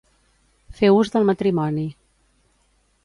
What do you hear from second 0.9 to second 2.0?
ús del matrimoni.